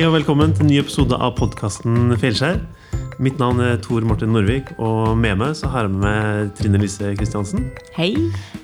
[0.00, 2.54] Hei og velkommen til en ny episode av podkasten Feilskjær.
[3.20, 6.78] Mitt navn er Tor Martin Norvik, og med meg så har jeg med meg Trine
[6.80, 7.66] Lise Kristiansen.
[7.98, 8.14] Hei.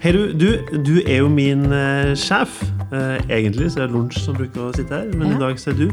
[0.01, 0.33] Hei, du.
[0.33, 0.47] Du,
[0.81, 2.63] du er jo min eh, sjef.
[2.89, 5.37] Eh, egentlig så er det Lunsj som bruker å sitte her, men Ja.
[5.37, 5.93] i dag så er du.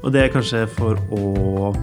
[0.00, 1.74] Og det er kanskje for å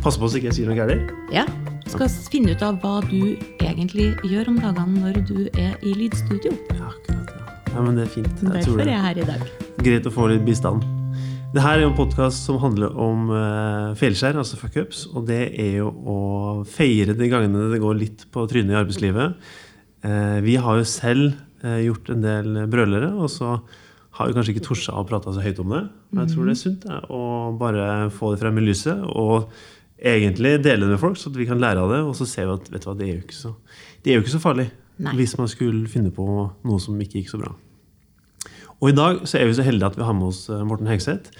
[0.00, 1.12] passe på så ikke jeg sier noe galt.
[1.36, 1.44] Ja.
[1.84, 6.56] Skal finne ut av hva du egentlig gjør om dagene når du er i lydstudio.
[6.78, 7.28] Ja, akkurat.
[7.28, 7.74] Ja.
[7.74, 8.32] ja, men det er fint.
[8.40, 9.50] Jeg tror Derfor det er jeg her i dag.
[9.84, 10.94] greit å få litt bistand.
[11.48, 15.06] Det her er jo en podkast som handler om uh, feilskjær, altså fuckups.
[15.16, 16.16] Og det er jo å
[16.68, 19.38] feire de gangene det går litt på trynet i arbeidslivet.
[20.04, 23.54] Uh, vi har jo selv uh, gjort en del brølere, og så
[24.18, 25.80] har vi kanskje ikke torsa å prate så høyt om det.
[26.12, 27.22] Men jeg tror det er sunt det, å
[27.56, 29.06] bare få det frem i lyset.
[29.08, 29.48] Og
[29.96, 32.02] egentlig dele det med folk, så at vi kan lære av det.
[32.10, 33.54] Og så ser vi at vet du hva, det er jo ikke så,
[34.04, 34.68] det er jo ikke så farlig
[35.00, 35.16] Nei.
[35.16, 37.54] hvis man skulle finne på noe som ikke gikk så bra.
[38.78, 40.90] Og i dag så er vi så heldige at vi har med oss eh, Morten
[40.90, 41.32] Hegseth.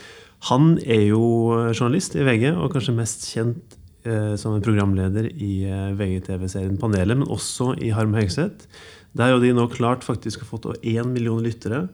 [0.50, 1.22] Han er jo
[1.54, 6.78] eh, journalist i VG, og kanskje mest kjent eh, som en programleder i eh, VGTV-serien
[6.80, 8.66] Panelet, men også i Harm Hegseth.
[9.18, 11.86] Der har de nå klart faktisk å få til én million lyttere.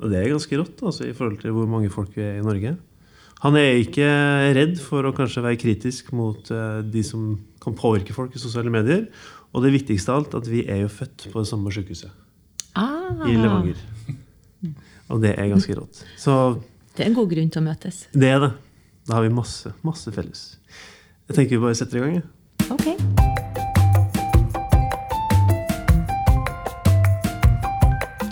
[0.00, 2.46] Og det er ganske rått altså, i forhold til hvor mange folk vi er i
[2.46, 2.74] Norge.
[3.40, 4.06] Han er ikke
[4.56, 8.72] redd for å kanskje være kritisk mot eh, de som kan påvirke folk i sosiale
[8.72, 9.06] medier.
[9.52, 12.12] Og det viktigste av alt, at vi er jo født på det samme sykehuset
[12.78, 13.80] Ah, i Levanger.
[15.10, 16.04] Og det er ganske rått.
[16.18, 16.32] Så
[16.94, 18.04] det er en god grunn til å møtes.
[18.14, 18.50] det er det.
[19.08, 20.42] Da har vi masse, masse felles.
[21.30, 22.14] Jeg tenker vi bare setter i gang.
[22.14, 22.26] jeg.
[22.70, 22.86] Ok.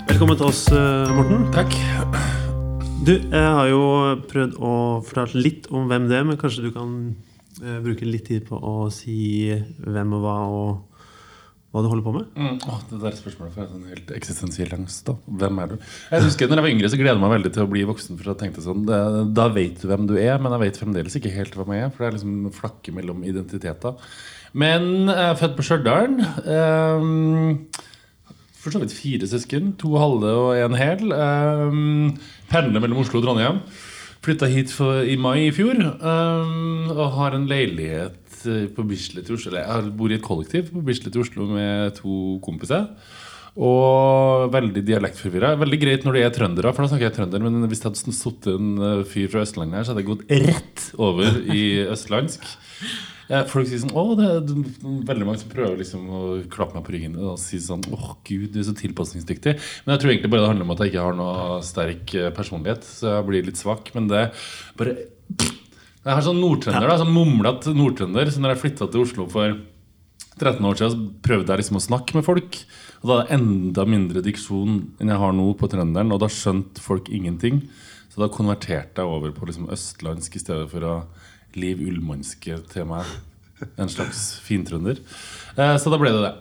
[0.07, 1.47] Velkommen til oss, eh, Morten.
[1.51, 1.75] Takk.
[3.03, 3.83] Du, jeg har jo
[4.29, 4.73] prøvd å
[5.07, 7.15] fortelle litt om hvem det er, men kanskje du kan
[7.63, 9.49] eh, bruke litt tid på å si
[9.83, 10.88] hvem og hva og
[11.69, 12.29] hva du holder på med?
[12.33, 12.55] Mm.
[12.65, 15.11] Oh, det der spørsmålet får sånn helt eksistensiell angst.
[15.27, 15.75] Hvem er du?
[16.09, 18.17] Jeg husker når jeg var yngre, så gleder jeg meg veldig til å bli voksen.
[18.17, 19.01] For jeg tenkte sånn, det,
[19.37, 21.91] Da vet du hvem du er, men jeg vet fremdeles ikke helt hvem jeg er.
[21.93, 24.01] For det er liksom flakke mellom identiteter.
[24.57, 26.17] Men jeg er født på Stjørdal.
[26.49, 27.69] Um,
[28.59, 29.75] for så vidt fire søsken.
[29.77, 31.13] To halve og en hel.
[31.13, 32.17] Um,
[32.49, 33.61] pendler mellom Oslo og Trondheim.
[34.25, 35.77] Flytta hit for, i mai i fjor.
[36.01, 38.28] Um, og har en leilighet eh,
[38.75, 39.51] på Bislett i Oslo.
[39.53, 42.87] Eller jeg bor i et kollektiv på Bislett i Oslo med to kompiser.
[43.59, 45.55] Og veldig dialektforvirra.
[45.59, 47.43] Veldig greit når det er trøndere, for da snakker jeg trønder.
[47.43, 50.27] Men hvis det hadde sittet en eh, fyr fra Østlandet her, så hadde jeg gått
[50.47, 51.63] rett over i
[51.95, 52.45] østlandsk.
[53.29, 54.45] Ja, folk sier sånn Å, det er
[55.05, 58.47] veldig mange som prøver liksom å klappe meg på ryggen og si sånn Åh, gud,
[58.55, 59.53] du er så tilpasningsdyktig.
[59.85, 62.31] Men jeg tror egentlig bare det handler om at jeg ikke har noe sterk eh,
[62.35, 62.87] personlighet.
[62.87, 63.91] Så jeg blir litt svak.
[63.97, 64.29] Men det
[64.79, 64.97] bare
[66.05, 66.97] Jeg har sånn nordtrønder, da.
[67.01, 68.31] Sånn mumlete nordtrønder.
[68.31, 69.57] Så når jeg flytta til Oslo for
[70.39, 72.59] 13 år siden, så prøvde jeg liksom å snakke med folk.
[73.01, 76.13] Og da hadde jeg enda mindre diksjon enn jeg har nå på trønderen.
[76.15, 77.65] Og da skjønte folk ingenting.
[78.09, 80.95] Så da konverterte jeg over på liksom østlandsk i stedet for å
[81.59, 83.07] Liv Ullmannske til meg.
[83.75, 85.01] En slags fintrønder.
[85.59, 86.33] Eh, så da ble det det.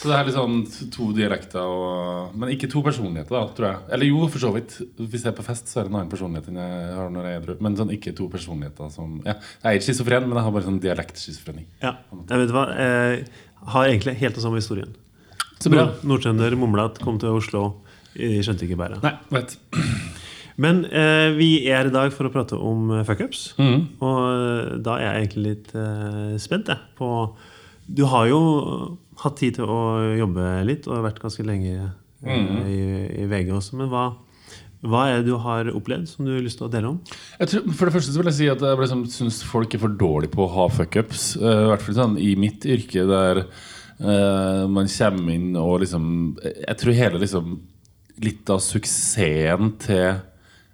[0.00, 0.54] Så det er liksom
[0.94, 3.80] to dialekter, og, men ikke to personligheter, da, tror jeg.
[3.92, 4.78] Eller jo, for så vidt.
[4.96, 7.26] Hvis jeg er på fest, så er det en annen personlighet enn jeg har når
[7.28, 7.56] jeg er edru.
[7.66, 10.66] Men sånn ikke to personligheter som ja, Jeg er ikke schizofren, men jeg har bare
[10.70, 11.66] sånn dialektschizofreni.
[11.84, 13.26] Ja, jeg vet hva, jeg
[13.74, 14.96] har egentlig helt den samme historien.
[15.60, 15.84] Så bra.
[15.90, 17.66] Nord- Nordtrønder mumlet, kom til Oslo.
[18.16, 19.04] De skjønte ikke bæret.
[19.04, 19.58] Nei, vet.
[20.64, 23.44] Men eh, vi er i dag for å prate om eh, fuckups.
[23.60, 23.84] Mm.
[24.00, 27.12] Og eh, da er jeg egentlig litt eh, spent jeg, på
[27.90, 28.40] Du har jo
[29.20, 29.80] hatt tid til å
[30.16, 32.66] jobbe litt og vært ganske lenge eh, Mhm.
[32.68, 33.78] i, i VG også.
[33.80, 34.02] Men hva,
[34.84, 36.98] hva er det du har opplevd som du har lyst til å dele om?
[37.40, 39.88] Tror, for det første så vil jeg si at jeg liksom syns folk er for
[40.00, 41.36] dårlige på å ha fuckups.
[41.40, 43.42] Uh, I hvert fall sånn i mitt yrke, der
[44.04, 46.06] uh, man kommer inn og liksom
[46.44, 47.56] Jeg tror hele liksom
[48.20, 50.20] litt av suksessen til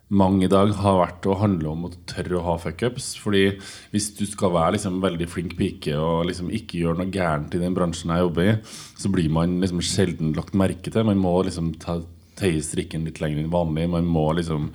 [0.09, 3.15] mange i dag har vært å handle om å tørre å ha fuckups.
[3.19, 3.45] Fordi
[3.91, 7.63] hvis du skal være liksom veldig flink pike og liksom ikke gjøre noe gærent i
[7.63, 8.55] den bransjen jeg jobber i,
[9.03, 11.09] så blir man liksom sjelden lagt merke til.
[11.09, 11.99] Man må liksom ta
[12.37, 13.89] tøye strikken litt lenger enn vanlig.
[13.91, 14.71] Man må liksom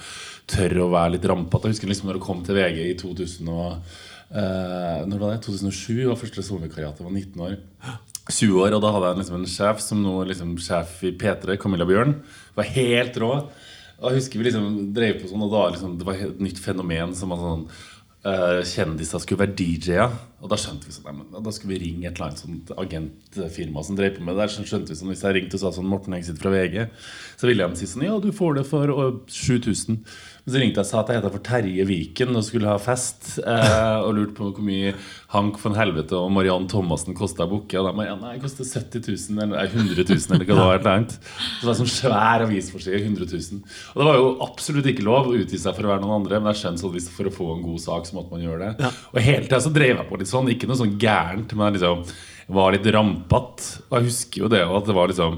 [0.52, 1.70] tørre å være litt rampete.
[1.70, 3.98] Jeg husker liksom når jeg kom til VG i 2000 og,
[4.36, 5.44] eh, når var det?
[5.48, 7.00] 2007 var første sommervikariat.
[7.00, 7.60] Jeg var 19 år.
[8.32, 11.58] 20 år, og da hadde jeg liksom en sjef som nå liksom sjef i P3,
[11.62, 12.20] Camilla Bjørn.
[12.56, 13.34] Var helt rå.
[14.02, 17.14] Jeg husker vi liksom drev på sånn, og da liksom, det var et nytt fenomen
[17.18, 17.66] som var sånn
[18.26, 20.16] eh, Kjendiser skulle være DJ-er.
[20.42, 22.72] Og da skjønte vi sånn, nei, men da skulle vi ringe et eller annet sånt
[22.82, 24.54] agentfirma som drev på med det der.
[24.56, 26.88] Så skjønte vi sånn, Hvis jeg ringte og sa sånn Morten Hegseth fra VG,
[27.38, 28.94] så ville de si sånn Ja, du får det for
[29.30, 30.02] 7000.
[30.42, 32.80] Men så ringte jeg og sa at jeg heter for Terje Viken og skulle ha
[32.82, 33.36] fest.
[33.46, 34.96] Eh, og lurte på hvor mye
[35.36, 37.78] Hank von Helvete og Mariann Thomassen kosta å booke.
[37.78, 40.80] Og de ja, nei, koster 70 000 eller nei, 100 000 eller hva det var.
[40.80, 41.14] et eller annet.
[41.22, 43.04] Så det var sånn svær avisforside.
[43.06, 43.62] 100 000.
[43.94, 46.42] Og det var jo absolutt ikke lov å utgi seg for å være noen andre,
[46.42, 48.72] men jeg skjønner sånn hvis for å få en god sak, så måtte man gjøre
[48.72, 48.92] det.
[49.14, 50.52] Og hele tida så drev jeg på litt sånn.
[50.54, 52.06] Ikke noe sånn gærent, men liksom
[52.52, 53.84] var litt rampete.
[53.92, 55.38] Jeg husker jo det at det var liksom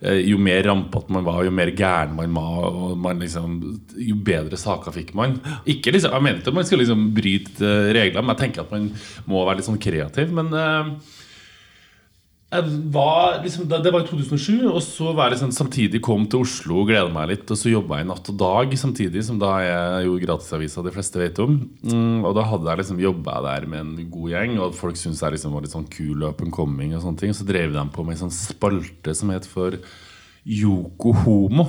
[0.00, 3.58] eh, jo mer rampete man var, jo mer gæren man var, man liksom,
[4.00, 5.36] jo bedre saker fikk man.
[5.68, 8.72] Ikke liksom, Jeg ikke at man skal liksom bryte eh, regler, men jeg tenker at
[8.72, 8.88] man
[9.28, 10.32] må være litt sånn kreativ.
[10.34, 10.96] Men jeg
[12.62, 16.82] var liksom, det var i 2007, og så var jeg liksom, samtidig kom til Oslo
[16.82, 17.50] og gleda meg litt.
[17.50, 21.20] Og så jobba jeg natt og dag samtidig, som da er jo gratisavisa de fleste
[21.20, 21.56] vet om.
[21.82, 25.24] Mm, og da hadde jeg liksom jobba der med en god gjeng, og folk syntes
[25.24, 26.94] jeg liksom var litt sånn kul og up and coming.
[26.94, 29.78] Og sånne ting, så drev de på med en sånn spalte som het for
[30.44, 31.68] Yoko Homo.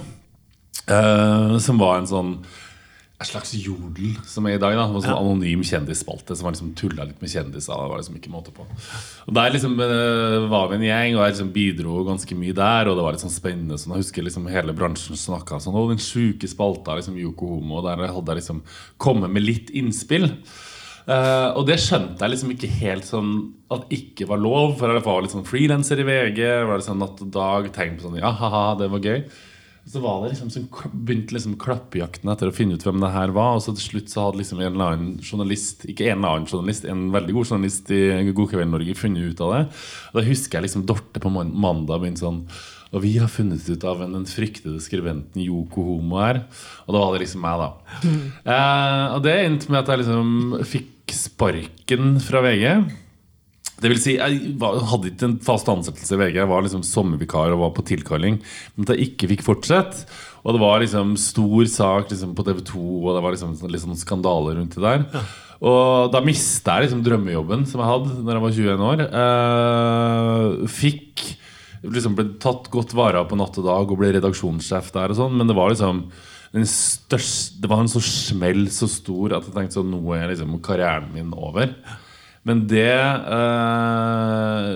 [0.86, 2.32] eh, som var en sånn
[3.16, 4.74] en slags jodel som er i dag.
[4.76, 7.72] da en sånn Anonym kjendisspalte som var liksom tulla litt med kjendiser.
[7.72, 11.24] Det var liksom ikke måte på Og Der liksom eh, var vi en gjeng, og
[11.24, 12.90] jeg liksom bidro ganske mye der.
[12.92, 15.88] Og det var litt sånn spennende sånn, Jeg husker liksom hele bransjen snakka sånn Å,
[15.94, 17.80] den sjuke spalta, liksom Yoko Homo.
[17.80, 18.64] Og der hadde jeg liksom
[19.00, 20.28] kommet med litt innspill.
[21.06, 23.34] Uh, og det skjønte jeg liksom ikke helt sånn
[23.72, 24.76] at ikke var lov.
[24.76, 26.46] For jeg var litt sånn frilanser i VG.
[26.68, 27.72] Var litt sånn Natt og dag.
[27.72, 29.22] Tegn på sånn Ja, ha-ha, det var gøy.
[29.86, 33.34] Så var det liksom, så begynte liksom klappejakten etter å finne ut hvem det her
[33.36, 33.58] var.
[33.58, 36.50] Og så til slutt så hadde liksom en eller annen journalist Ikke en eller annen
[36.50, 38.02] journalist, en veldig god journalist i
[38.32, 39.62] God kveld Norge funnet ut av det.
[40.10, 42.42] Og da husker jeg liksom Dorte på mandag begynte sånn
[42.96, 46.42] Og vi har funnet ut av den fryktede skribenten Yoko Homo er.
[46.88, 47.72] Og da var det liksom meg, da.
[48.56, 52.70] Eh, og det endte med at jeg liksom fikk sparken fra VG.
[53.82, 56.38] Det vil si, Jeg var, hadde ikke en fast ansettelse i VG.
[56.40, 58.40] Jeg var liksom sommervikar og var på tilkalling.
[58.76, 60.06] Men at jeg ikke fikk fortsette.
[60.46, 63.74] Og det var liksom stor sak liksom på TV 2, og det var liksom liksom
[63.74, 65.26] litt sånn skandale rundt det der.
[65.66, 69.04] Og da mista jeg liksom drømmejobben som jeg hadde Når jeg var 21 år.
[69.22, 71.26] Eh, fikk
[71.86, 75.20] liksom ble tatt godt vare av på natt og dag og ble redaksjonssjef der og
[75.20, 76.00] sånn, men det var liksom
[76.56, 80.30] den største, Det var en så smell så stor at jeg tenkte sånn Nå er
[80.32, 81.74] liksom karrieren min over.
[82.46, 84.72] Men det eh,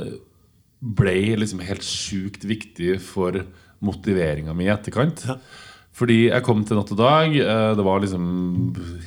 [0.99, 3.43] ble liksom helt sjukt viktig for
[3.85, 5.25] motiveringa mi i etterkant.
[5.99, 7.33] Fordi jeg kom til Natt og Dag.
[7.35, 8.25] eh, Det var liksom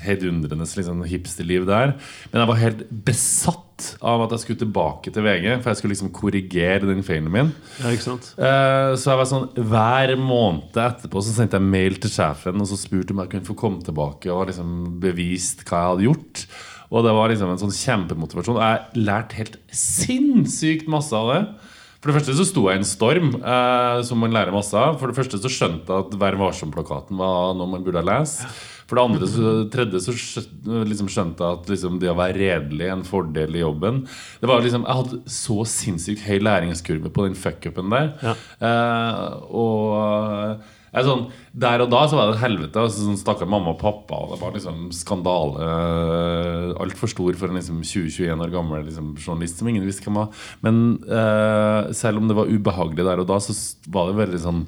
[0.05, 1.95] heidundrende liksom, hipsterliv der.
[2.33, 5.95] Men jeg var helt besatt av at jeg skulle tilbake til VG, for jeg skulle
[5.95, 7.53] liksom korrigere den feilen min.
[7.81, 8.35] Ja, ikke sant?
[8.37, 12.69] Eh, Så jeg var sånn Hver måned etterpå så sendte jeg mail til sjefen og
[12.69, 16.45] så spurte om jeg kunne få komme tilbake og liksom bevist hva jeg hadde gjort.
[16.93, 18.61] Og det var liksom en sånn kjempemotivasjon.
[18.61, 21.43] Jeg lærte helt sinnssykt masse av det.
[22.03, 24.97] For det første så sto jeg i en storm, eh, som man lærer masse av.
[24.99, 28.49] For det første så skjønte jeg at Vær varsom-plakaten var noe man burde lese.
[28.91, 30.43] For det andre så, tredje så
[30.85, 34.03] liksom skjønte jeg at liksom det å være redelig er en fordel i jobben.
[34.43, 38.11] Det var liksom, Jeg hadde så sinnssykt høy læringskurve på den fuckupen der.
[38.21, 38.35] Ja.
[38.69, 41.23] Eh, og jeg sånn,
[41.57, 42.77] Der og da så var det et helvete.
[42.83, 44.19] Altså, sånn Stakkar mamma og pappa.
[44.27, 49.15] Og det var liksom skandale uh, altfor stor for en liksom 20-21 år gammel liksom,
[49.17, 50.31] journalist som ingen visste hvem var.
[50.65, 53.57] Men eh, selv om det var ubehagelig der og da, så
[53.93, 54.63] var det veldig sånn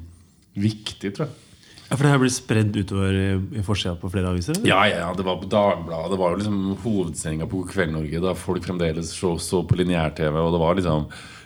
[0.56, 1.40] viktig, tror jeg.
[1.84, 3.26] Ja, For det her blir spredd utover i,
[3.60, 4.56] i forsida på flere aviser?
[4.56, 4.70] eller?
[4.70, 6.12] Ja, ja, ja, det var på Dagbladet.
[6.14, 9.76] Det var jo liksom hovedsendinga på God kveld Norge da folk fremdeles så, så på
[9.82, 10.38] lineær-TV.
[10.40, 11.04] Og det var liksom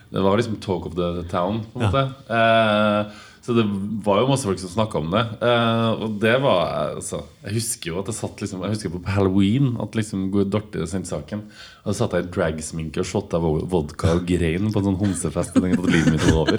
[0.08, 1.88] Det var liksom talk of the town, på en Ja.
[1.90, 2.04] måte.
[2.32, 3.64] Eh, så det
[4.04, 5.23] var jo masse folk som snakka om det.
[5.40, 9.00] Eh, og det var altså, Jeg husker jo at jeg satt liksom Jeg husker på
[9.14, 11.47] halloween at liksom Dorte sendte saken.
[11.85, 15.00] Og så satt jeg i dragsminke og shotta vo- vodka og grein på en sånn
[15.00, 15.57] homsefest.
[15.57, 16.59] Og tenkte at livet mitt var over.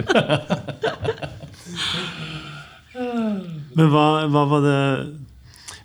[3.78, 4.80] Men hva, hva var det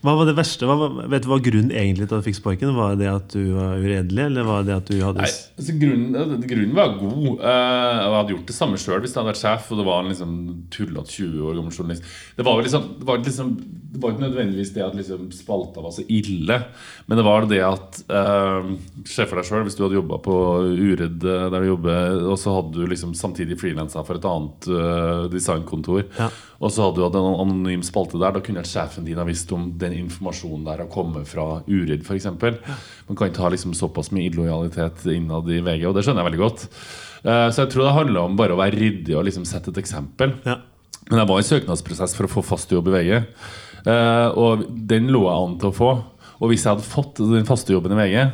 [0.04, 0.66] hva var det verste?
[0.68, 2.74] Hva, vet du hva grunnen egentlig til at du fikk sparken?
[2.76, 6.34] Var det at du var uredelig, eller var det at du hadde Nei, altså grunnen,
[6.44, 7.30] grunnen var god.
[7.38, 9.70] Eh, jeg hadde gjort det samme sjøl hvis jeg hadde vært sjef.
[9.72, 10.34] Og det var en liksom
[10.74, 12.12] tullete 20 år gammel journalist.
[12.36, 13.54] Det var, liksom, det, var liksom,
[13.94, 16.60] det var ikke nødvendigvis det at liksom spalta var så ille.
[17.08, 18.70] Men det var det at uh,
[19.08, 20.36] Se for deg sjøl hvis du hadde jobba på
[20.68, 24.68] Uredd, eh, der du jobber, og så hadde du liksom samtidig frilansa for et annet
[24.68, 26.04] uh, designkontor.
[26.20, 26.28] Ja.
[26.60, 28.36] Og så hadde du hatt en anonym spalte der.
[28.36, 32.26] Da kunne sjefen din ha visst om den informasjonen der har kommet fra Uredd, f.eks.
[32.30, 36.30] Man kan ikke ha liksom såpass mye illojalitet innad i VG, og det skjønner jeg
[36.32, 36.66] veldig godt.
[37.24, 39.82] Eh, Så jeg tror det handler om bare å være ryddig og liksom sette et
[39.84, 40.34] eksempel.
[40.44, 40.58] Ja.
[41.10, 43.12] Men jeg var i søknadsprosess for å få fast jobb i VG,
[43.86, 45.90] eh, og den lå jeg an til å få.
[46.40, 48.32] Og hvis jeg hadde fått den faste jobben i VG,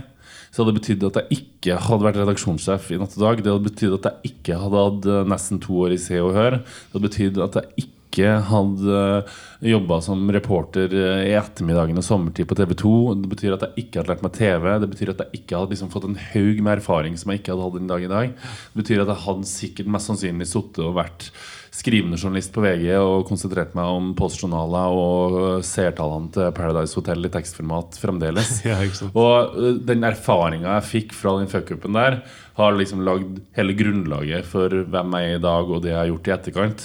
[0.50, 3.42] så hadde det betydd at jeg ikke hadde vært redaksjonssjef i Natt og Dag.
[3.44, 6.32] Det hadde betydd at jeg ikke hadde hatt eh, nesten to år i Se og
[6.34, 6.56] Hør.
[6.64, 9.22] Det hadde betydd at jeg ikke hadde
[9.60, 12.92] jobba som reporter eh, i ettermiddagen og sommertid på TV 2.
[13.22, 14.66] Det betyr at jeg ikke hadde lært meg TV.
[14.82, 17.54] Det betyr at jeg ikke hadde liksom fått en haug med erfaring som jeg ikke
[17.54, 18.34] hadde hatt den dag i dag.
[18.74, 21.30] Det betyr at jeg hadde sikkert mest sannsynlig sittet og vært
[21.70, 25.36] skrivende journalist på VG og konsentrert meg om postjournaler og
[25.66, 28.58] seertallene til Paradise Hotel i tekstformat fremdeles.
[28.70, 28.76] Ja.
[29.16, 29.54] Og
[29.86, 32.20] den erfaringa jeg fikk fra den fuckupen der,
[32.58, 36.10] har liksom lagd hele grunnlaget for hvem jeg er i dag, og det jeg har
[36.10, 36.84] gjort i etterkant.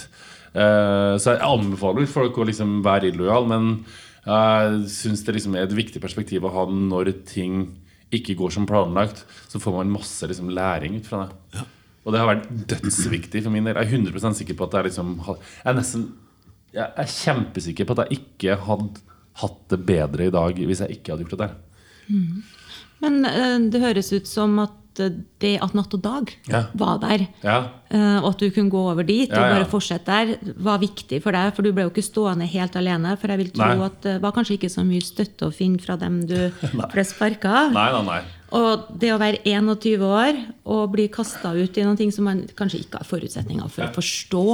[0.56, 3.72] Eh, så jeg anbefaler folk å liksom være illojal, men
[4.26, 7.66] jeg syns det liksom er et viktig perspektiv å ha når ting
[8.14, 9.24] ikke går som planlagt.
[9.50, 11.66] Så får man masse liksom læring ut fra det.
[12.06, 13.78] Og det har vært dødsviktig for min del.
[13.82, 16.04] Jeg er 100 sikker på at jeg liksom Jeg er nesten
[16.76, 19.02] Jeg er kjempesikker på at jeg ikke hadde
[19.42, 21.56] hatt det bedre i dag hvis jeg ikke hadde gjort det der.
[23.04, 25.10] Men eh, det høres ut som at eh,
[25.42, 26.62] det at Natt og Dag Ja.
[26.74, 27.56] var der, Ja,
[27.92, 31.20] eh, og at du kunne gå over dit Ja, og bare fortsette der, var viktig
[31.22, 31.52] for deg.
[31.54, 33.16] For du ble jo ikke stående helt alene.
[33.20, 33.86] For jeg vil tro Nei.
[33.90, 36.38] at det var kanskje ikke så mye støtte å finne fra dem du
[36.94, 37.76] ble sparka av.
[37.76, 38.22] Nei, nei, nei.
[38.56, 42.84] Og det å være 21 år og bli kasta ut i noe som man kanskje
[42.84, 44.44] ikke har forutsetninger for å forstå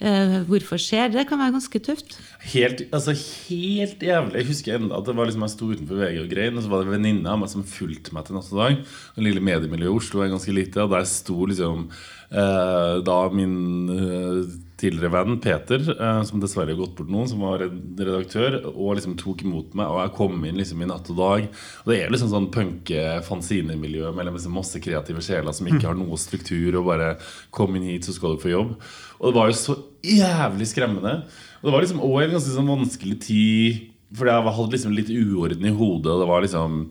[0.00, 2.18] eh, hvorfor skjer, det kan være ganske tøft.
[2.52, 4.40] Helt, altså helt jævlig.
[4.40, 6.72] Jeg husker enda at det var liksom jeg sto utenfor VG og grein, og så
[6.72, 8.82] var det en venninne av meg som fulgte meg til og Dag.
[9.16, 11.88] Det lille mediemiljøet i Oslo er ganske lite, og der sto liksom
[12.30, 13.56] da min
[13.92, 18.98] eh, tidligere venn Peter, eh, som dessverre har gått bort noen, som var redaktør, og
[18.98, 21.48] liksom tok imot meg, og jeg kom inn liksom i Natt og Dag.
[21.84, 26.20] Og det er liksom sånn punke-fanzinemiljø mellom liksom masse kreative sjeler som ikke har noe
[26.20, 27.14] struktur, og bare
[27.54, 28.76] kom inn hit, så skal du få jobb.
[29.20, 31.18] Og det var jo så jævlig skremmende.
[31.62, 33.84] Og det var liksom også en ganske sånn vanskelig tid,
[34.16, 36.82] fordi jeg hadde liksom litt uorden i hodet, og det var liksom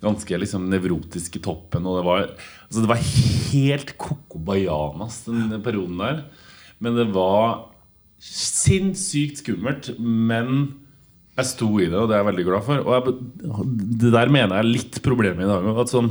[0.00, 2.28] ganske liksom nevrotisk i toppen, og det var,
[2.68, 3.08] altså det var
[3.52, 6.22] helt koko bayanas den perioden der.
[6.80, 7.66] Men det var
[8.20, 10.80] sinnssykt skummelt, men
[11.40, 12.82] jeg sto i det, og det er jeg veldig glad for.
[12.84, 13.14] Og jeg,
[14.02, 15.68] det der mener jeg er litt problemet i dag.
[15.80, 16.10] At sånn,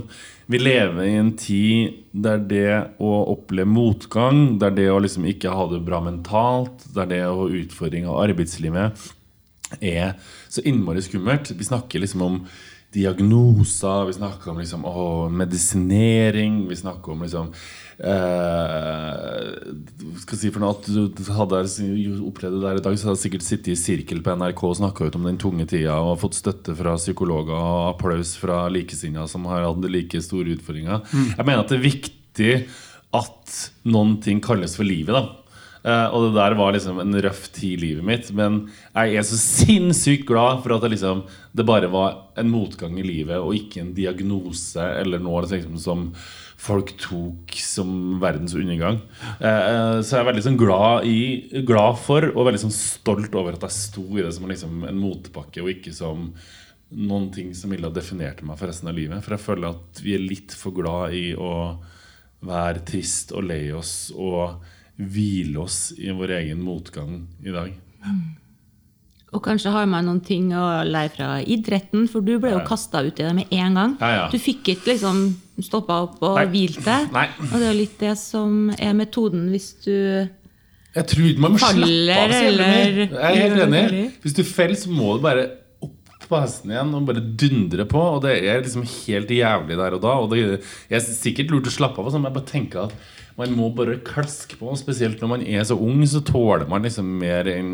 [0.50, 5.54] vi lever i en tid der det å oppleve motgang, der det å liksom ikke
[5.54, 9.10] ha det bra mentalt, der det å ha utfordring av arbeidslivet
[9.86, 10.16] er
[10.50, 11.52] så innmari skummelt.
[11.54, 12.40] Vi snakker liksom om
[12.94, 17.52] diagnoser, vi snakker om liksom, å, medisinering, vi snakker om liksom
[18.02, 19.50] eh,
[20.24, 21.62] skal si for noe at du hadde
[22.26, 24.78] opplevd det der i dag, så hadde jeg sikkert sittet i sirkel på NRK og
[24.82, 29.30] snakka ut om den tunge tida og fått støtte fra psykologer og applaus fra likesinnede
[29.30, 31.06] som har hatt like store utfordringer.
[31.36, 32.54] Jeg mener at det er viktig
[33.20, 35.14] at noen ting kalles for livet.
[35.14, 35.39] da
[35.80, 38.32] Eh, og det der var liksom en røff tid i livet mitt.
[38.36, 41.24] Men jeg er så sinnssykt glad for at det liksom
[41.56, 46.12] Det bare var en motgang i livet, og ikke en diagnose eller noe liksom, som
[46.60, 49.00] folk tok som verdens undergang.
[49.40, 53.56] Uh, så jeg er veldig sånn glad, i, glad for og veldig sånn stolt over
[53.56, 56.30] at jeg sto i det som liksom en motpakke og ikke som
[56.90, 59.24] noen ting som ville ha definert meg for resten av livet.
[59.26, 61.54] For jeg føler at vi er litt for glad i å
[62.46, 64.62] være trist og lei oss og
[65.00, 67.72] hvile oss i vår egen motgang i dag.
[69.30, 73.04] Og kanskje har man noen ting å lære fra idretten, for du ble jo kasta
[73.06, 73.94] ut i det med en gang.
[74.02, 74.24] Ja, ja.
[74.32, 75.22] Du fikk ikke liksom
[75.62, 76.48] stoppa opp og Nei.
[76.50, 77.12] hvilt deg.
[77.14, 77.28] Nei.
[77.46, 81.54] Og det er jo litt det som er metoden hvis du Jeg tror ikke man
[81.54, 83.02] må slappe av så jævlig eller.
[83.06, 84.04] Jeg er helt enig.
[84.24, 85.46] Hvis du faller, så må du bare
[85.86, 88.02] opp på hesten igjen og bare dundre på.
[88.18, 90.18] Og det er liksom helt jævlig der og da.
[90.26, 90.42] Og det
[90.90, 92.98] er sikkert lurt å slappe av, sånn, men jeg bare tenker at
[93.40, 94.74] man må bare klaske på.
[94.80, 97.74] Spesielt når man er så ung, så tåler man liksom mer enn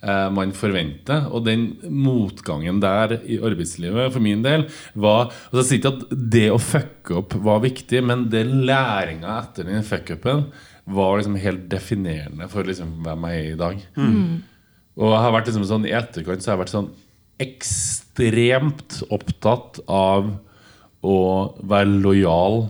[0.00, 1.28] eh, man forventer.
[1.30, 6.16] Og den motgangen der i arbeidslivet, for min del, var altså Jeg sier ikke at
[6.36, 10.46] det å fucke opp var viktig, men det læringa etter den fuckupen
[10.86, 13.80] var liksom helt definerende for liksom hvem jeg er i dag.
[14.96, 16.92] Og jeg har vært liksom sånn i etterkant så har jeg vært sånn
[17.42, 20.30] ekstremt opptatt av
[21.04, 21.16] å
[21.68, 22.62] være lojal.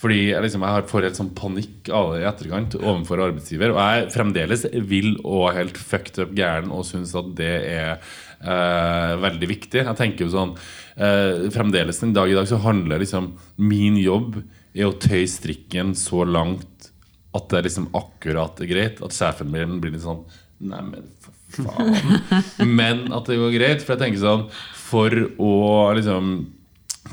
[0.00, 3.74] Fordi jeg, liksom, jeg har får helt sånn panikk av det i etterkant overfor arbeidsgiver.
[3.74, 7.90] Og jeg er fremdeles vill og helt fucked up gæren og syns at det er
[7.92, 9.82] eh, veldig viktig.
[9.84, 10.54] Jeg tenker jo sånn
[10.96, 14.40] eh, Fremdeles den dag i dag så handler liksom min jobb
[14.72, 16.88] er å tøye strikken så langt
[17.36, 19.02] at det er liksom akkurat er greit.
[19.04, 20.24] At sjefen min blir litt sånn
[20.60, 22.66] Neimen, for faen.
[22.80, 23.84] Men at det går greit.
[23.84, 24.42] For jeg tenker sånn
[24.76, 25.52] For å
[25.96, 26.32] liksom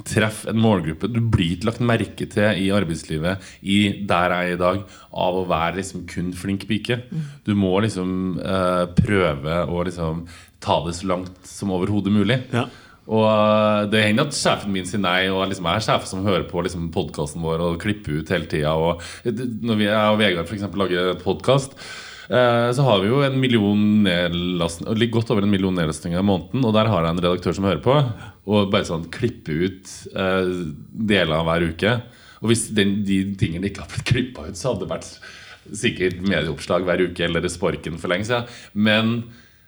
[0.07, 3.77] treffe en målgruppe Du blir lagt merke til i arbeidslivet I
[4.07, 4.81] der jeg er i dag
[5.17, 6.99] av å være liksom kun flink pike.
[7.47, 10.25] Du må liksom eh, prøve å liksom
[10.63, 12.37] ta det så langt som overhodet mulig.
[12.53, 12.67] Ja.
[13.07, 16.27] Og eh, det hender at sjefen min sier nei, og liksom jeg er sjef som
[16.27, 18.75] hører på liksom, podkasten vår og klipper ut hele tida.
[18.75, 21.77] Når vi, jeg og Vegard for eksempel, lager podkast,
[22.27, 24.05] eh, så har vi jo en million
[25.15, 26.67] godt over en million nedlastninger i måneden.
[26.67, 28.01] Og der har jeg en redaktør som hører på,
[28.47, 30.47] og bare sånn klippe ut uh,
[30.91, 31.97] deler av hver uke.
[32.41, 35.09] Og hvis den, de tingene ikke har blitt klippa ut, så hadde det vært
[35.77, 38.47] sikkert medieoppslag hver uke eller sparken for lenge siden.
[38.77, 39.17] Men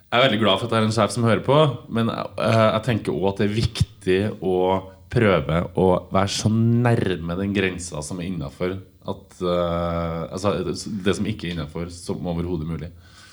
[0.10, 1.58] jeg er veldig glad for at det er en sjef som hører på,
[1.94, 4.56] men jeg, jeg tenker òg at det er viktig å
[5.10, 8.78] prøve å være så nærme den grensa som er innafor
[9.10, 10.54] uh, altså,
[11.06, 12.90] det som ikke er innafor, som overhodet mulig.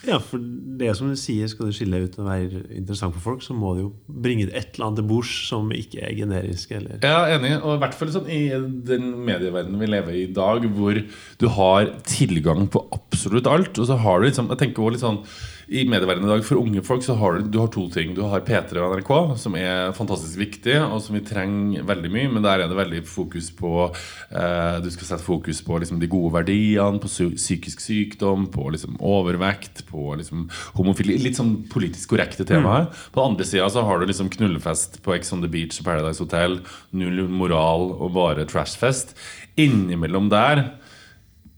[0.07, 3.43] Ja, for det som du sier, skal du skille ut og være interessant for folk,
[3.43, 6.77] så må du jo bringe et eller annet til bords som ikke er generisk.
[6.79, 7.01] Eller?
[7.03, 7.57] Ja, enig.
[7.59, 8.45] Og i hvert fall sånn i
[8.87, 10.99] den medieverdenen vi lever i i dag, hvor
[11.41, 13.79] du har tilgang på absolutt alt.
[13.79, 15.23] Og så har du liksom Jeg tenker også litt sånn
[15.67, 18.13] i medieverdenen i dag for unge folk så har du, du har to ting.
[18.15, 19.11] Du har P3 og NRK,
[19.43, 22.29] som er fantastisk viktig, og som vi trenger veldig mye.
[22.37, 26.11] Men der er det veldig fokus på eh, Du skal sette fokus på liksom, de
[26.11, 30.47] gode verdiene, på psykisk sykdom, på liksom, overvekt, på liksom,
[30.79, 31.19] homofili.
[31.25, 32.87] Litt sånn politisk korrekte temaer.
[32.87, 33.05] Mm.
[33.11, 35.91] På den andre sida så har du liksom knullefest på Ex on the Beach og
[35.91, 36.61] Paradise Hotel.
[36.95, 39.17] Null moral og bare trashfest.
[39.59, 40.69] Innimellom der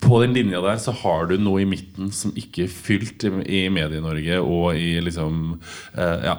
[0.03, 3.65] på den linja der så har du noe i midten som ikke er fylt i
[3.73, 5.59] Medie-Norge og i liksom
[5.99, 6.39] eh, Ja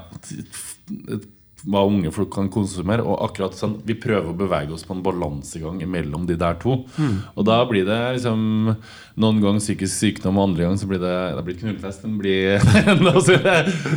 [1.67, 3.03] hva unge folk kan konsumere.
[3.03, 6.85] Og akkurat sånn, Vi prøver å bevege oss på en balansegang mellom de der to.
[6.97, 7.17] Mm.
[7.35, 8.75] Og da blir det liksom
[9.19, 12.05] noen ganger psykisk sykdom, og andre ganger så blir det, det blir knullfest.
[12.09, 12.59] Det blir,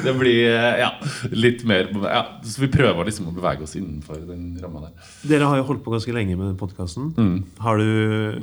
[0.05, 0.91] det blir ja,
[1.31, 5.13] litt mer ja, Så vi prøver liksom å bevege oss innenfor den ramma der.
[5.29, 7.13] Dere har jo holdt på ganske lenge med podkasten.
[7.17, 7.37] Mm.
[7.63, 8.43] Har du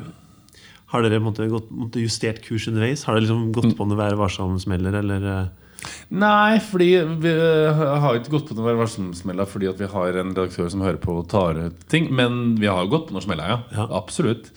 [0.90, 3.06] har dere måtte, gått, måtte justert kurs underveis?
[3.06, 5.28] Har dere liksom gått på noe Være varsom-smeller, eller?
[5.34, 5.90] Eh?
[6.10, 6.90] Nei, fordi
[7.22, 11.00] vi har ikke gått på noe Være varsom-smeller fordi vi har en redaktør som hører
[11.04, 12.10] på og tar ut ting.
[12.16, 13.62] Men vi har gått på noen smeller, ja.
[13.76, 13.88] ja.
[14.02, 14.50] Absolutt.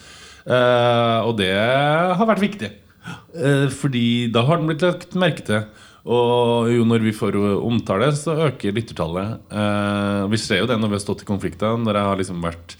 [0.42, 2.72] Uh, og det har vært viktig.
[3.36, 5.66] Uh, fordi da har den blitt lagt merke til.
[6.02, 9.44] Og jo når vi får omtale, så øker lyttertallet.
[9.52, 11.76] Uh, vi ser jo det når vi har stått i konflikter.
[11.78, 12.78] Når jeg har liksom vært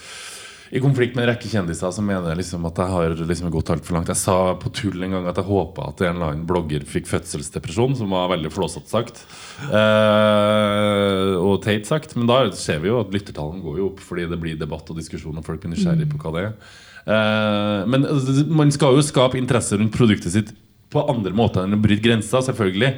[0.72, 3.98] i konflikt med en rekke kjendiser som mener liksom at jeg har liksom gått altfor
[3.98, 4.08] langt.
[4.08, 7.11] Jeg sa på tull en gang at jeg håpa at en eller annen blogger fikk
[7.11, 9.20] fødselsdepresjon, som var veldig flåsete sagt.
[9.68, 12.16] Eh, og teit sagt.
[12.16, 14.96] Men da ser vi jo at lyttertallene går jo opp fordi det blir debatt og
[14.96, 16.58] diskusjon, og folk blir nysgjerrige på hva det er.
[17.04, 20.56] Eh, men altså, man skal jo skape interesse rundt produktet sitt
[20.92, 22.94] på andre måter enn å bryte grenser, selvfølgelig.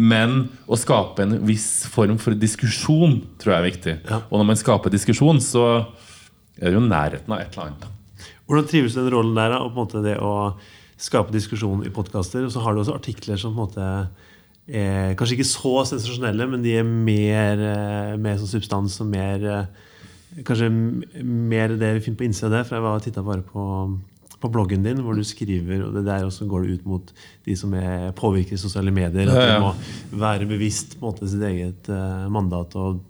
[0.00, 3.98] Men å skape en viss form for diskusjon tror jeg er viktig.
[4.08, 4.24] Ja.
[4.30, 5.64] Og når man skaper diskusjon, så
[6.60, 7.86] er jo nærheten av et eller annet.
[8.48, 9.58] Hvordan trives du den rollen der?
[9.60, 10.32] Og på en måte det å
[10.98, 12.46] skape diskusjon i podkaster.
[12.46, 13.88] Og så har du også artikler som på en måte
[14.68, 19.44] er kanskje ikke så sensasjonelle, men de er mer, eh, mer sånn substans og mer
[19.44, 19.84] eh,
[20.44, 20.68] Kanskje
[21.24, 22.64] mer det vi finner på innsida der.
[22.68, 23.62] For jeg var titta bare på,
[24.38, 27.12] på bloggen din, hvor du skriver, og det der også går det ut mot
[27.48, 29.32] de som er påvirker i sosiale medier.
[29.32, 29.72] At de må
[30.20, 33.00] være bevisst på en måte sitt eget uh, mandat og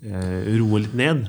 [0.00, 1.28] uh, roe litt ned.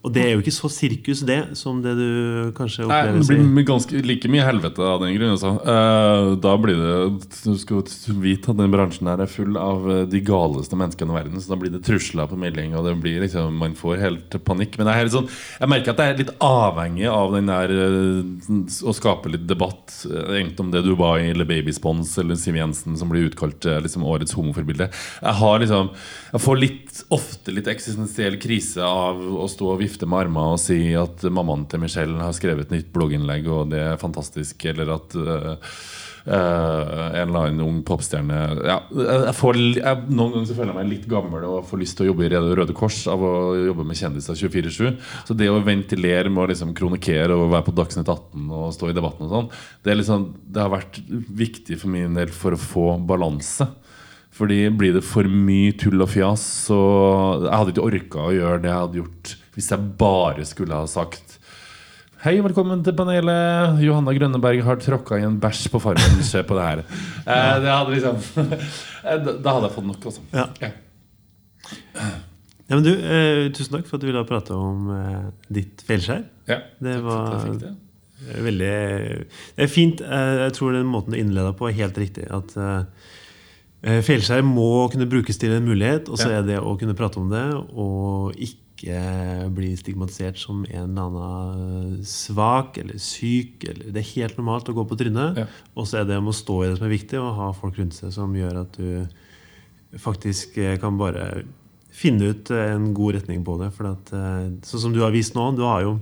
[0.00, 3.18] Og det er jo ikke så sirkus, det, som det du kanskje opplever?
[3.18, 5.34] Nei, det blir ganske, like mye helvete av den grunn.
[5.34, 5.50] Altså.
[5.60, 6.94] Uh, da blir det
[7.42, 7.82] Du skal
[8.22, 11.42] vite at den bransjen her er full av eh, de galeste menneskene i verden.
[11.42, 14.78] Så da blir det trusler på melding, og det blir liksom, man får helt panikk.
[14.80, 15.28] Men jeg, sånn,
[15.60, 19.98] jeg merker at jeg er litt avhengig av den der uh, å skape litt debatt.
[20.08, 24.88] Egentlig om det Dubai eller Babyspons eller Siv Jensen som blir utkalt liksom, årets homoforbilde.
[25.20, 25.92] Jeg har liksom
[26.32, 30.62] Jeg får litt, ofte litt eksistensiell krise av å stå og vifte med armene og
[30.62, 34.94] si at mammaen til Michelle har skrevet et nytt blogginnlegg, og det er fantastisk, eller
[34.98, 35.74] at uh,
[36.20, 38.36] Uh, en eller annen ung popstjerne
[38.68, 41.96] ja, jeg får, jeg, Noen ganger så føler jeg meg litt gammel og får lyst
[41.96, 44.98] til å jobbe i Røde Kors av å jobbe med kjendiser 24-7.
[45.24, 48.90] Så det å ventilere med å liksom kronikere og være på Dagsnytt 18 og stå
[48.90, 49.50] i debatten og sånn,
[49.86, 51.00] det, liksom, det har vært
[51.40, 53.70] viktig for min del for å få balanse.
[54.36, 56.80] Fordi blir det for mye tull og fjas, så
[57.46, 60.88] Jeg hadde ikke orka å gjøre det jeg hadde gjort hvis jeg bare skulle ha
[60.90, 61.38] sagt
[62.20, 63.78] Hei, velkommen til panelet.
[63.80, 66.18] Johanna Grønneberg har tråkka i en bæsj på Farmen.
[66.28, 66.82] Se på det her.
[67.24, 70.24] Eh, det hadde liksom eh, Da hadde jeg fått nok, altså.
[70.34, 70.44] Ja.
[70.60, 70.68] Ja.
[72.68, 75.30] ja men du, eh, tusen takk for at du ville prate om eh,
[75.62, 76.26] ditt feilskjær.
[76.52, 77.72] Ja, det var det.
[78.50, 80.04] veldig Det er fint.
[80.04, 82.28] Eh, jeg tror den måten du innleda på, er helt riktig.
[82.28, 82.52] At
[83.82, 87.30] eh, må kunne brukes til en mulighet, og så er det å kunne prate om
[87.32, 89.00] det og ikke
[89.52, 93.66] bli stigmatisert som en eller annen svak eller syk.
[93.68, 95.42] Eller, det er helt normalt å gå på trynet.
[95.42, 95.48] Ja.
[95.76, 97.76] Og så er det om å stå i det som er viktig, og ha folk
[97.80, 101.42] rundt seg som gjør at du faktisk kan bare
[101.90, 103.70] finne ut eh, en god retning på det.
[103.76, 105.96] For at, eh, sånn som du har vist nå, du har jo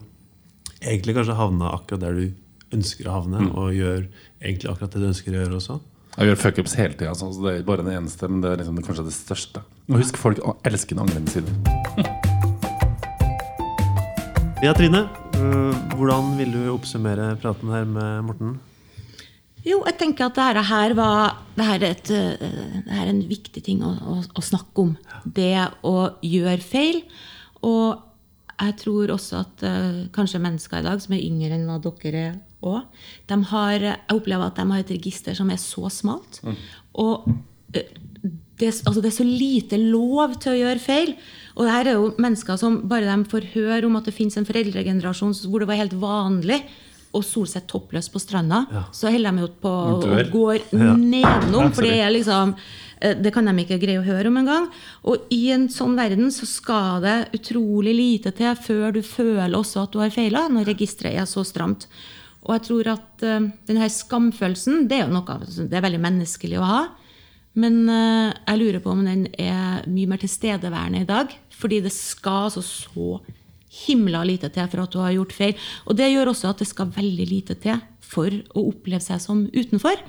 [0.78, 4.02] egentlig kanskje havna akkurat der du ønsker å havne, og gjør
[4.42, 5.78] egentlig akkurat det du ønsker å gjøre også.
[6.18, 7.12] Jeg gjør fuckups hele tida.
[7.12, 9.60] Altså, så det er bare den eneste, men det er liksom det, kanskje det største.
[9.86, 11.54] Og husk, folk elsker den angrende siden.
[14.58, 15.04] Ja, Trine.
[15.38, 18.56] øh, Hvordan vil du oppsummere praten her med Morten?
[19.62, 23.12] Jo, jeg tenker at dette her var det her er, et, eh, det her er
[23.12, 24.90] en viktig ting å, å, å snakke om.
[25.22, 25.52] Det
[25.86, 25.94] å
[26.26, 27.04] gjøre feil.
[27.62, 28.02] Og
[28.58, 32.24] jeg tror også at eh, kanskje mennesker i dag som er yngre enn hva dere
[32.32, 32.82] er òg,
[33.28, 36.40] jeg opplever at de har et register som er så smalt.
[36.98, 37.28] Og
[37.74, 37.94] eh,
[38.58, 41.14] det, altså det er så lite lov til å gjøre feil.
[41.54, 44.36] Og det her er jo mennesker som bare de får høre om at det finnes
[44.38, 46.62] en foreldregenerasjon hvor det var helt vanlig
[47.16, 50.92] å sole seg toppløs på stranda, så holder de jo på og går ja.
[50.92, 51.72] nedenom.
[51.72, 52.52] For det er liksom
[53.00, 54.68] eh, det kan de ikke greie å høre om engang.
[55.08, 59.86] Og i en sånn verden så skal det utrolig lite til før du føler også
[59.86, 61.88] at du har feila, når registeret er så stramt.
[62.46, 66.60] Og jeg tror at uh, denne skamfølelsen det er jo noe det er veldig menneskelig
[66.60, 66.80] å ha.
[67.58, 71.34] Men uh, jeg lurer på om den er mye mer tilstedeværende i dag.
[71.58, 73.18] Fordi det skal altså så
[73.84, 75.66] himla lite til for at du har gjort feil.
[75.86, 79.42] Og det gjør også at det skal veldig lite til for å oppleve seg som
[79.52, 80.00] utenfor.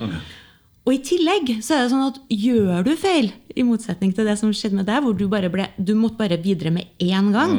[0.88, 4.38] Og i tillegg så er det sånn at gjør du feil, i motsetning til det
[4.40, 7.58] som skjedde med deg, hvor du, bare ble, du måtte bare videre med én gang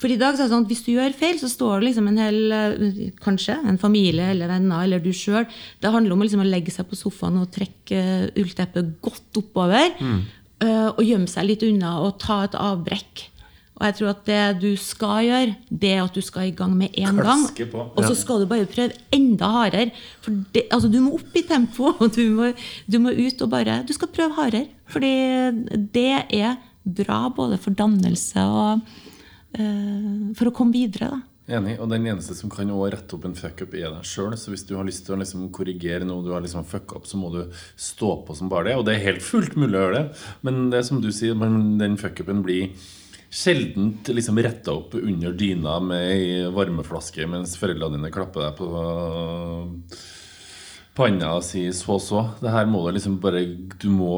[0.00, 1.90] For i dag så er det sånn at hvis du gjør feil, så står det
[1.90, 5.44] liksom en hel eh, Kanskje en familie eller venner eller du sjøl.
[5.80, 9.92] Det handler om liksom å legge seg på sofaen og trekke eh, ullteppet godt oppover.
[10.00, 10.20] Mm.
[10.60, 13.22] og gjemme seg litt unna og ta et avbrekk.
[13.80, 16.74] Og jeg tror at det du skal gjøre, det er at du skal i gang
[16.76, 17.46] med én gang.
[17.96, 19.94] Og så skal du bare prøve enda hardere.
[20.20, 21.94] For det, altså, du må opp i tempo.
[22.02, 22.50] og Du må,
[22.84, 24.68] du må ut og bare Du skal prøve hardere.
[24.92, 25.14] Fordi
[25.96, 29.08] det er bra både for dannelse og eh,
[29.54, 31.10] for å komme videre.
[31.10, 31.20] da.
[31.50, 31.74] Enig.
[31.82, 34.36] Og den eneste som kan rette opp en fuckup, er deg sjøl.
[34.38, 37.08] Så hvis du har lyst til å liksom korrigere noe du har liksom fucka opp,
[37.10, 37.40] så må du
[37.74, 38.76] stå på som bare det.
[38.78, 40.24] Og det er helt fullt mulig å gjøre det.
[40.46, 42.70] Men det er som du sier, den fuckupen blir
[43.30, 48.66] sjelden liksom retta opp under dyna med ei varmeflaske mens foreldrene dine klapper deg på
[50.98, 52.24] panna og sier så så.
[52.42, 53.44] Det her må du liksom bare
[53.78, 54.14] Du må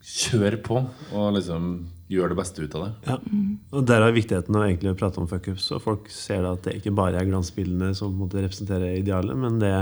[0.00, 1.72] kjøre på og liksom
[2.10, 2.92] gjøre det beste ut av det.
[3.06, 3.18] Ja.
[3.76, 5.68] Og er viktigheten av egentlig å prate om fuckups.
[5.76, 9.60] Og folk ser da at det ikke bare er glansbildene som måtte representere idealet, men
[9.62, 9.74] det,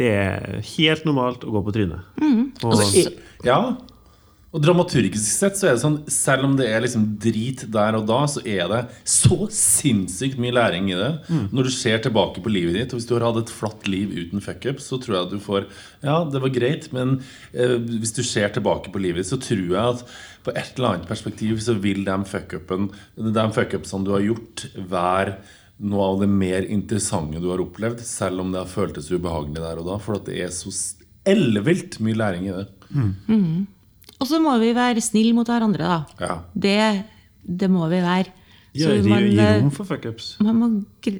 [0.00, 2.10] det er helt normalt å gå på trynet.
[2.66, 2.82] Og,
[3.46, 3.62] Ja.
[4.50, 8.08] Og dramaturgisk sett så er det sånn selv om det er liksom drit der og
[8.08, 11.10] da, så er det så sinnssykt mye læring i det.
[11.54, 14.10] Når du ser tilbake på livet ditt, og hvis du har hatt et flatt liv
[14.10, 15.68] uten fuckup, så tror jeg at du får
[16.02, 17.20] Ja, det var greit, men
[17.54, 20.02] eh, hvis du ser tilbake på livet ditt, så tror jeg at
[20.44, 25.36] på et eller annet perspektiv så vil de fuckupen De fuckupsene du har gjort, være
[25.80, 29.80] noe av det mer interessante du har opplevd, selv om det har føltes ubehagelig der
[29.80, 30.72] og da, for at det er så
[31.28, 32.66] ellevilt mye læring i det.
[34.20, 36.26] Og så må vi være snille mot hverandre, da.
[36.26, 36.36] Ja.
[36.52, 36.76] Det,
[37.60, 38.36] det må vi være.
[38.72, 40.36] Ja, Så gi, man, gi eh, rom for fuckups.
[40.44, 40.68] man, må,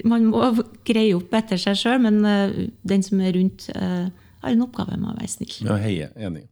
[0.07, 0.45] man må
[0.87, 2.53] greie opp etter seg sjøl, men uh,
[2.87, 4.07] den som er rundt, uh,
[4.45, 5.57] har en oppgave med å være snill.
[5.65, 6.13] Ja, heie.
[6.15, 6.47] Enig.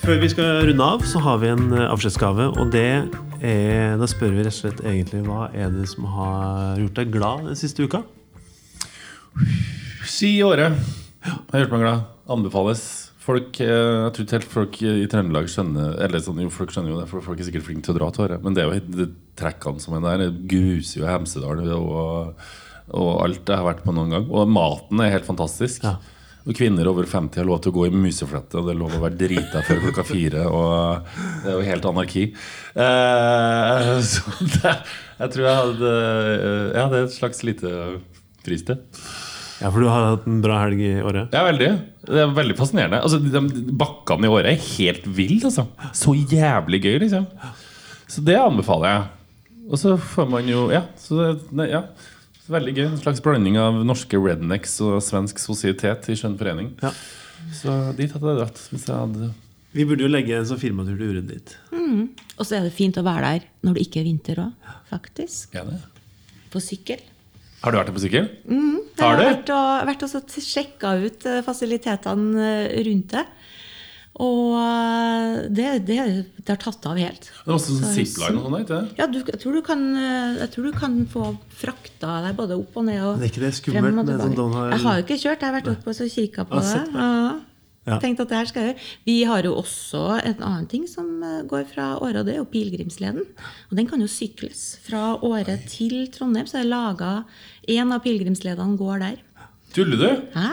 [0.00, 2.46] Før vi skal runde av, så har vi en eh, avskjedsgave.
[2.56, 2.86] Og det
[3.40, 7.12] er Da spør vi rett og slett egentlig hva er det som har gjort deg
[7.14, 8.02] glad den siste uka?
[10.04, 10.76] Ski i året
[11.24, 12.08] har gjort meg glad.
[12.30, 12.84] Anbefales.
[13.20, 16.94] Folk, eh, jeg tror ikke helt folk i Trøndelag skjønner Eller sånn, jo, folk skjønner
[16.94, 18.44] jo det, for folk er sikkert flinke til å dra til året.
[18.44, 19.10] Men det er jo det
[19.40, 20.24] trekkene som er der.
[20.24, 22.48] det Gruser jo Hemsedal og,
[22.96, 24.30] og alt jeg har vært på noen gang.
[24.32, 25.84] Og maten er helt fantastisk.
[25.84, 25.98] Ja.
[26.48, 28.94] Og kvinner over 50 har lov til å gå i museflette, og det er lov
[28.96, 30.46] å være drita før klokka fire.
[30.48, 31.10] Og
[31.44, 32.22] det er jo helt anarki.
[32.74, 34.76] Eh, så det,
[35.20, 35.90] jeg tror jeg hadde
[36.78, 37.74] Ja, det er et slags lite
[38.46, 38.80] fristed.
[39.60, 41.34] Ja, for du har hatt en bra helg i året?
[41.36, 41.70] Ja, veldig.
[42.08, 43.02] Det er veldig fascinerende.
[43.04, 45.42] Altså, de, de bakkene i året er helt ville.
[45.50, 45.66] Altså.
[45.92, 47.26] Så jævlig gøy, liksom.
[48.10, 49.02] Så det anbefaler jeg.
[49.70, 50.86] Og så får man jo Ja.
[50.98, 51.84] Så det, ja.
[52.50, 52.86] Veldig gøy.
[52.88, 56.72] En slags blanding av norske rednecks og svensk sosietet i skjønn forening.
[56.82, 56.90] Ja.
[57.56, 58.58] Så dit hadde jeg dratt.
[58.72, 59.30] Hvis jeg hadde
[59.76, 61.54] Vi burde jo legge en sånn firmatur til Urund dit.
[61.70, 65.54] Og så er det fint å være der når det ikke er vinter òg, faktisk.
[65.54, 65.78] ja, det.
[66.50, 67.02] På sykkel.
[67.60, 68.26] Har du vært der på sykkel?
[68.48, 69.24] Jeg Har har du?
[69.28, 73.24] vært og, vært og sjekka ut eh, fasilitetene eh, rundt det.
[74.20, 75.98] Og eh, det, det,
[76.42, 77.28] det har tatt av helt.
[77.30, 78.96] Det er også sånn Så- zipline og sånn, ikke det?
[78.98, 81.28] Ja, du, jeg, tror du kan, eh, jeg tror du kan få
[81.60, 83.00] frakta deg både opp og ned.
[83.06, 84.26] Og Men er ikke det skummelt frem og tilbake.
[84.26, 84.72] sånn downhill?
[84.74, 86.82] Jeg har jo ikke kjørt, jeg har vært oppe og så kikka på det.
[86.94, 87.38] Ja.
[87.88, 87.96] Ja.
[87.98, 88.82] Tenkte at det her skal jeg gjøre.
[89.08, 92.42] Vi har jo også en annen ting som eh, går fra Åre, og det er
[92.42, 93.24] jo pilegrimsleden.
[93.70, 94.76] Og den kan jo sykles.
[94.84, 97.24] Fra Åre til Trondheim så er det laga
[97.66, 99.16] En av pilegrimsledene går der.
[99.72, 100.10] Tuller du?
[100.36, 100.50] Hæ?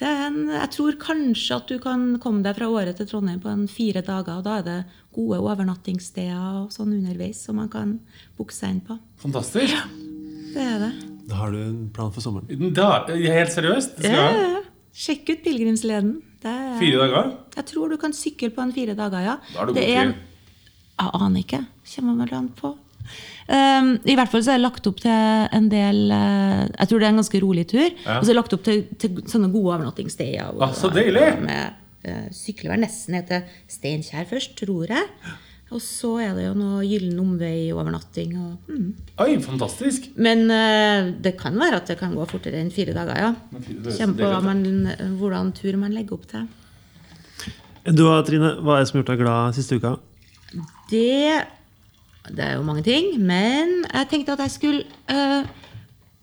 [0.00, 3.38] Det er en, jeg tror kanskje at du kan komme deg fra Åre til Trondheim
[3.42, 4.40] på en fire dager.
[4.40, 4.78] og Da er det
[5.14, 8.00] gode overnattingssteder og sånn underveis som man kan
[8.36, 8.96] booke seg inn på.
[9.22, 9.76] Fantastisk.
[10.54, 10.92] Det er det.
[11.30, 12.72] Da har du en plan for sommeren.
[12.74, 13.96] Da, helt seriøst?
[14.00, 14.62] Det skal Ja, ja, ja.
[14.94, 16.16] Sjekk ut pilegrimsleden.
[16.44, 17.30] Fire dager?
[17.56, 19.36] Jeg tror du kan sykle på en fire dager, ja.
[19.54, 20.20] Da er det det god er tid.
[21.00, 21.60] jeg aner ikke.
[21.94, 22.74] Kommer vel an på.
[23.44, 27.02] Um, I hvert fall så er det lagt opp til en del uh, Jeg tror
[27.02, 27.86] det er en ganske rolig tur.
[27.86, 28.18] Ja.
[28.18, 30.54] Og så er det lagt opp til, til sånne gode overnattingssteder.
[30.64, 31.26] Ah, så deilig!
[31.44, 35.34] Med, uh, sykler nesten ned til Steinkjer først, tror jeg.
[35.74, 38.34] Og så er det jo noe gyllen omvei-overnatting.
[38.68, 38.90] Mm.
[39.24, 40.10] Oi, fantastisk.
[40.16, 43.32] Men uh, det kan være at det kan gå fortere enn fire dager, ja.
[43.98, 44.62] Kommer på man,
[45.18, 46.46] hvordan tur man legger opp til.
[47.92, 49.96] Du og Trine, hva er det som har gjort deg glad siste uka?
[50.88, 51.42] Det
[52.24, 55.44] Det er jo mange ting, men jeg tenkte at jeg skulle uh,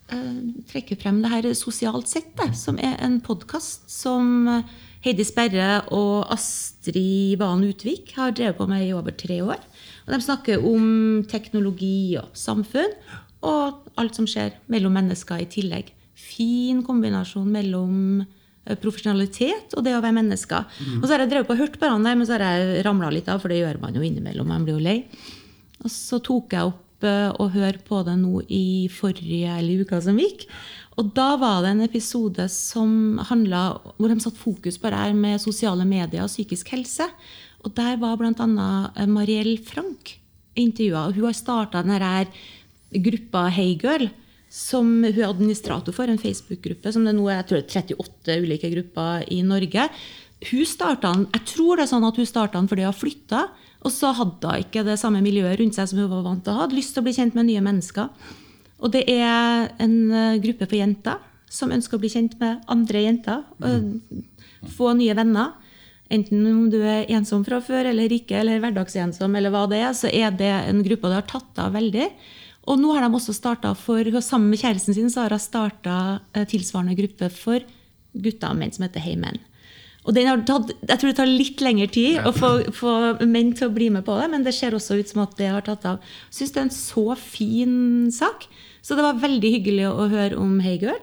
[0.10, 0.38] uh,
[0.72, 4.50] trekke frem det her Sosialt sett, det, som er en podkast som
[5.06, 9.62] Heidi Sperre og Astrid Valen Utvik har drevet på med i over tre år.
[10.06, 12.94] Og De snakker om teknologi og samfunn,
[13.42, 15.90] og alt som skjer mellom mennesker i tillegg.
[16.14, 20.70] Fin kombinasjon mellom eh, profesjonalitet og det å være mennesker.
[21.00, 23.10] Og så har jeg drevet på og hørt på der, men så har jeg ramla
[23.14, 24.50] litt av, for det gjør man jo innimellom.
[24.54, 25.00] Man blir jo lei.
[25.82, 30.02] Og så tok jeg opp eh, og hørte på det nå i forrige eller uka
[30.04, 30.48] som gikk.
[31.00, 35.16] Og da var det en episode som handlet, hvor de satte fokus på det her
[35.18, 37.08] med sosiale medier og psykisk helse.
[37.64, 39.06] Og der var bl.a.
[39.08, 40.18] Mariell Frank
[40.60, 41.08] intervjua.
[41.16, 42.26] Hun har starta denne
[42.92, 44.10] gruppa Hey Girl
[44.52, 48.40] som hun er administrator for, en Facebook-gruppe som det nå er jeg tror er 38
[48.44, 49.88] ulike grupper i Norge.
[50.50, 53.46] Hun starta, Jeg tror det er sånn at hun starta den fordi hun har flytta,
[53.82, 56.54] og så hadde hun ikke det samme miljøet rundt seg som hun var vant til
[56.54, 56.66] å ha.
[56.68, 58.12] Hadde lyst til å bli kjent med nye mennesker.
[58.82, 61.18] Og det er en eh, gruppe for jenter
[61.52, 63.42] som ønsker å bli kjent med andre jenter.
[63.62, 65.58] og Få nye venner.
[66.12, 69.92] Enten om du er ensom fra før eller ikke, eller hverdagsensom, eller hva det er,
[69.98, 72.08] så er det en gruppe det har tatt av veldig.
[72.70, 75.96] Og nå har de også starta for Sammen med kjæresten sin så har hun starta
[76.52, 77.64] tilsvarende gruppe for
[78.14, 79.40] gutter og menn som heter Hey Men.
[80.02, 82.94] Og den har tatt, jeg tror det tar litt lengre tid å få, få
[83.30, 85.52] menn til å bli med på det, men det ser også ut som at det
[85.54, 86.00] har tatt av.
[86.32, 87.76] Jeg syns det er en så fin
[88.14, 88.48] sak.
[88.82, 90.98] Så det var veldig hyggelig å høre om Hey Girl,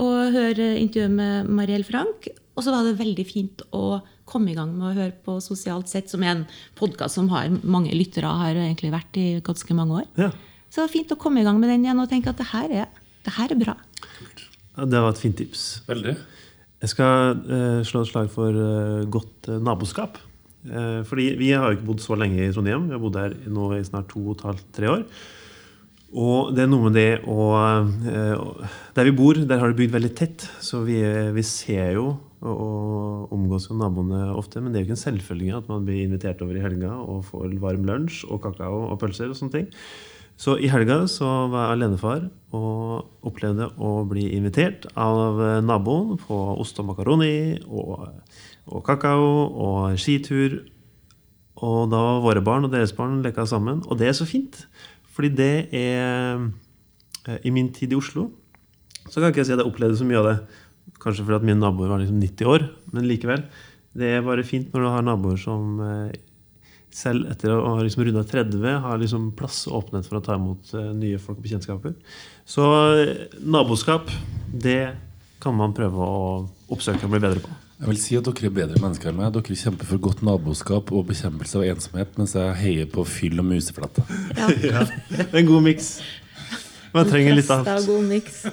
[0.00, 2.30] og høre intervjuet med Mariell Frank.
[2.56, 5.92] Og så var det veldig fint å komme i gang med å høre på Sosialt
[5.92, 6.46] sett, som er en
[6.78, 10.08] podkast som har mange lyttere, har egentlig vært i ganske mange år.
[10.16, 10.30] Ja.
[10.72, 12.48] Så det var fint å komme i gang med den igjen og tenke at det
[12.54, 13.76] her er, det her er bra.
[14.78, 15.82] Ja, Det var et fint tips.
[15.84, 16.16] Veldig.
[16.82, 20.20] Jeg skal uh, slå et slag for uh, godt uh, naboskap.
[20.62, 22.84] Fordi vi har jo ikke bodd så lenge i Trondheim.
[22.86, 25.00] Vi har bodd her nå i snart to og et halvt, tre år.
[26.22, 27.48] Og det er noe med det å
[28.94, 30.44] Der vi bor, der har det bygd veldig tett.
[30.62, 31.00] Så vi,
[31.34, 32.04] vi ser jo
[32.46, 34.62] og, og omgås jo naboene ofte.
[34.62, 37.26] Men det er jo ikke en selvfølge at man blir invitert over i helga og
[37.32, 39.70] får varm lunsj og kakao og pølser og sånne ting.
[40.42, 42.24] Så i helga så var jeg alenefar
[42.56, 48.08] og opplevde å bli invitert av naboen på ost og makaroni og,
[48.66, 50.58] og kakao og skitur.
[51.62, 53.84] Og da var våre barn og deres barn leka sammen.
[53.86, 54.64] Og det er så fint.
[55.14, 56.42] Fordi det er
[57.28, 58.30] eh, I min tid i Oslo
[59.10, 60.36] så kan ikke jeg si at jeg opplevde så mye av det.
[61.02, 63.42] Kanskje fordi at mine naboer var liksom 90 år, men likevel.
[63.94, 66.20] Det er bare fint når du har naboer som eh,
[66.96, 70.36] selv etter å ha liksom runda 30 har liksom plass og åpenhet for å ta
[70.38, 71.96] imot eh, nye folk og bekjentskaper.
[72.48, 72.68] Så
[73.00, 74.12] eh, naboskap,
[74.52, 74.94] det
[75.42, 76.22] kan man prøve å
[76.72, 77.50] oppsøke og bli bedre på.
[77.82, 79.32] Jeg vil si at dere er bedre mennesker enn meg.
[79.34, 83.48] Dere kjemper for godt naboskap og bekjempelse av ensomhet, mens jeg heier på fyll og
[83.48, 84.04] museflette.
[84.38, 84.50] Ja.
[84.72, 84.84] Ja,
[85.32, 85.96] en god miks.
[86.92, 87.88] Man trenger litt av alt.
[87.88, 88.44] god miks.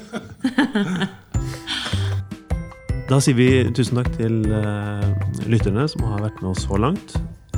[3.10, 5.06] Da sier vi tusen takk til eh,
[5.50, 7.16] lytterne som har vært med oss så langt.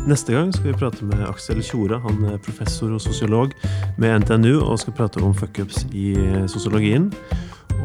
[0.10, 2.00] Neste gang skal vi prate med Aksel Tjora.
[2.02, 3.52] Han er professor og sosiolog
[4.02, 7.12] med NTNU og skal prate om fuckups i eh, sosiologien.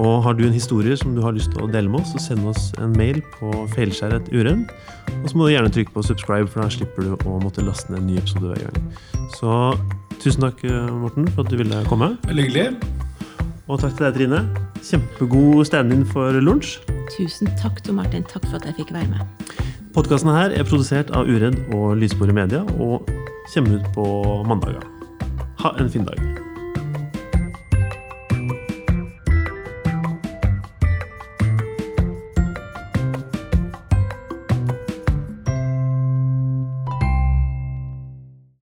[0.01, 2.31] Og har du en historie som du har lyst til å dele med oss, så
[2.31, 4.65] send oss en mail på feilskjær.uredd.
[5.19, 7.93] Og så må du gjerne trykke på subscribe, for da slipper du å måtte laste
[7.93, 8.91] ned en ny episode hver gang.
[9.37, 9.53] Så
[10.25, 12.15] tusen takk, eh, Morten, for at du ville komme.
[12.25, 12.69] Veldig hyggelig.
[13.69, 14.43] Og takk til deg, Trine.
[14.81, 16.79] Kjempegod stand-in for lunsj.
[17.13, 18.25] Tusen takk, Tor Martin.
[18.25, 19.57] Takk for at jeg fikk være med.
[19.97, 23.09] Podkasten her er produsert av Uredd og Lysbord Media og
[23.49, 24.05] kommer ut på
[24.45, 24.85] mandager.
[25.63, 26.46] Ha en fin dag.